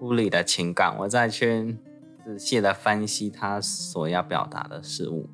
[0.00, 1.76] 屋里的情感，我再去
[2.24, 5.28] 仔细的分析他所要表达的事物，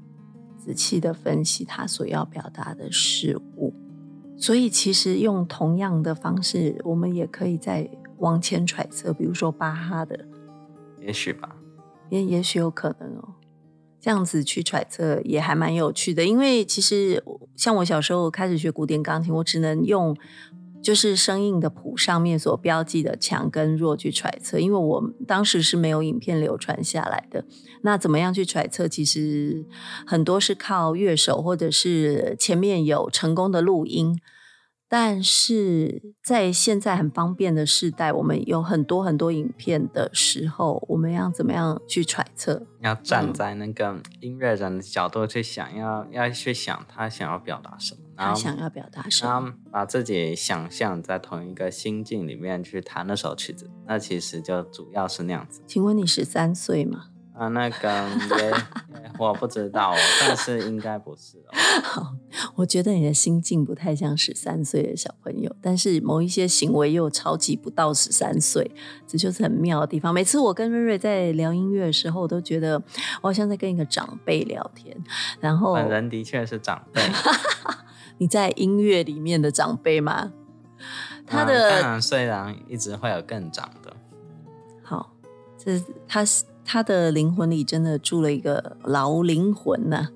[0.56, 3.74] 仔细的分析他所要表达的事物。
[4.38, 10.26] 所以，其实用同样的方式，我们也可以再往前揣测，比如说巴哈的，
[10.98, 11.56] 也许吧，
[12.10, 13.34] 也也许有可能哦。
[14.00, 17.22] 这样子去揣测也还蛮有趣的，因为其实
[17.54, 20.16] 像我小时候开始学古典钢琴，我只能用
[20.82, 27.44] 就是声印的谱上面所标记的强跟弱去揣测，因为我当时是没有影片流传下来的。
[27.82, 28.88] 那怎么样去揣测？
[28.88, 29.64] 其实
[30.04, 34.18] 很多是靠乐手，或者是前面有成功的录音。
[34.94, 42.66] 但是在现在很方便的时代，我们有很多很多影片的时候，我们要怎么样去揣测？
[42.82, 55.62] 要站在那个音乐人的角度去想，要要去想他想要表达什么，他想要表达什么，把自己想象在同一个心境里面去弹那首曲子，那其实就主要是那样子。
[55.66, 57.06] 请问你十三岁吗？
[57.34, 58.52] 啊，那个也
[59.18, 61.50] 我不知道，但是应该不是哦。
[61.82, 62.14] 好，
[62.56, 68.70] 我觉得你的心境不太像十三岁的小朋友，但是某一些行为又超级不到十三岁，
[69.06, 70.12] 这就是很妙的地方。
[70.12, 72.74] 每次我跟瑞瑞在聊音乐的时候，我都觉得
[73.22, 74.94] 我好像在跟一个长辈聊天。
[75.40, 77.00] 然后本人的确是长辈，
[78.18, 80.32] 你在音乐里面的长辈吗？
[81.26, 83.96] 他的当然，虽然一直会有更长的。
[84.82, 85.14] 好，
[85.56, 86.44] 这他是。
[86.64, 90.08] 他的灵魂里真的住了一个老灵魂呢，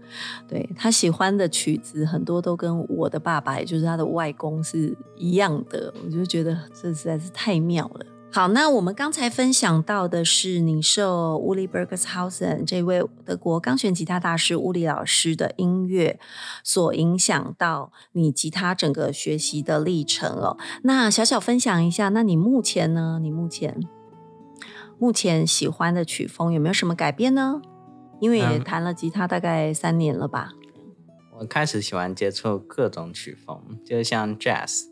[0.49, 8.07] 对他喜欢的曲子很多都跟我的爸爸，也就是他的外公是一样的，我就觉得这实在是太妙了。
[8.32, 16.20] 好，那我们刚才分享到的是你受乌里 Bergershausen 这位德国钢弦吉他大师乌里老师的音乐
[16.62, 20.59] 所影响到你吉他整个学习的历程哦。
[20.82, 23.18] 那小小分享一下，那你目前呢？
[23.22, 23.80] 你目前？
[24.99, 27.61] 目前喜欢的曲风有没有什么改变呢？
[28.20, 30.53] 因为也弹了吉他大概三年了吧。
[31.38, 34.84] 我开始喜欢接触各种曲风，就像 Jazz。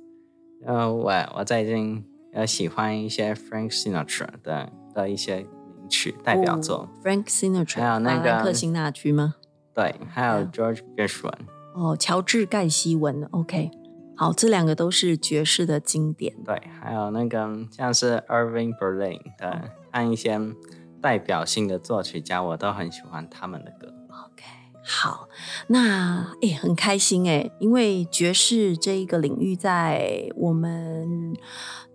[0.67, 6.91] 呃，我我最近呃喜欢一些 Frank Sinatra 的的一些名曲代表作。
[7.03, 9.37] Frank Sinatra 还有那个克辛纳区吗？
[9.75, 11.33] 对，还有 George Gershwin。
[11.75, 13.27] 哦，乔治盖希文。
[13.31, 13.71] OK，
[14.17, 16.35] 好，这两个都是爵士的经典。
[16.45, 19.71] 对，还有那个像是 Irving Berlin 的。
[19.95, 20.41] 按一些
[21.01, 23.87] 代表性的作曲家，我都很喜欢他们的歌。
[24.11, 24.43] OK，
[24.85, 25.29] 好，
[25.69, 31.33] 那诶很开心诶，因为爵士这一个领域在我们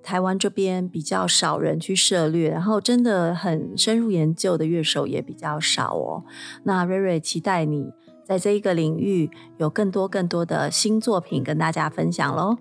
[0.01, 6.23] 台湾这边比较少人去涉猎，然后真的很深入研究的乐手也比较少哦。
[6.63, 7.91] 那瑞瑞期待你
[8.29, 9.27] 在这一个领域
[9.57, 12.57] 有更多更多的新作品跟大家分享喽。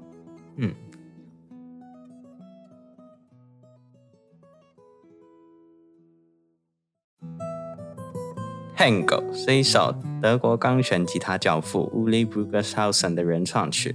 [0.57, 0.75] 嗯。
[8.75, 13.95] Tango 是一首德国钢弦吉他教父 Uli Brugershausen 的原创曲。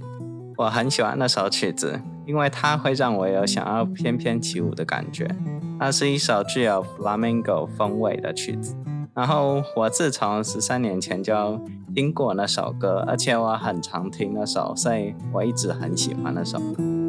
[0.56, 5.28] 我很喜欢那首曲子，因为它会让我有想要翩翩起舞的感觉。
[5.80, 8.76] 它是一首具有 flamenco 风味的曲子。
[9.14, 11.60] 然后我自从十三年前就
[11.94, 17.03] 听过那首歌，而且我很常听那首，所以我一直很喜欢那首歌。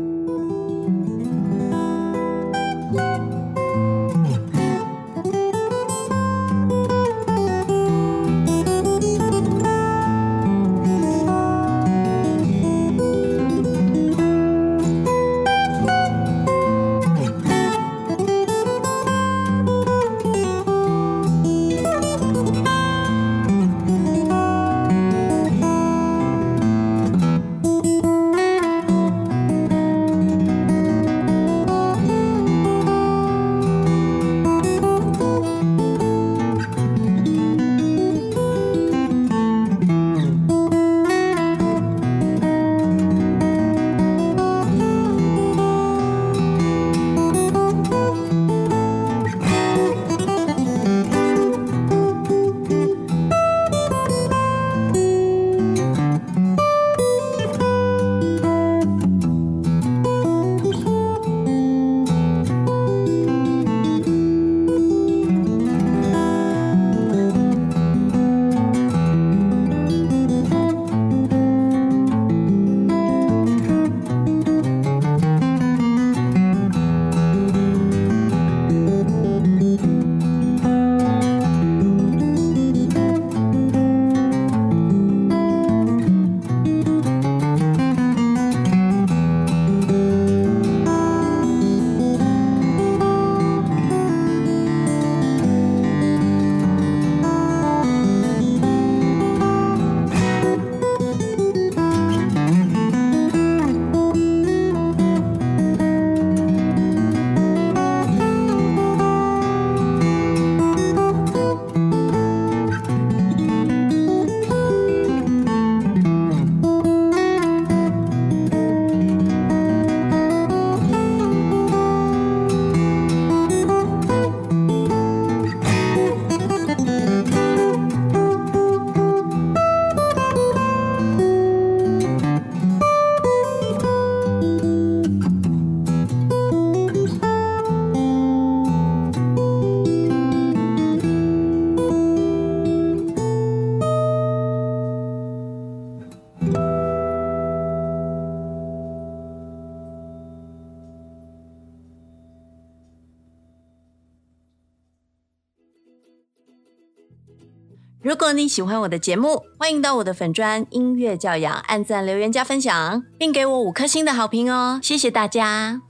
[158.36, 164.80] 你喜欢我的节目，欢迎到我的粉专音乐教养按赞、留言、加分享，并给我五颗星的好评哦！
[164.84, 165.82] 谢谢大家。